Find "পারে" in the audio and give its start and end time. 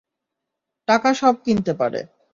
1.73-1.99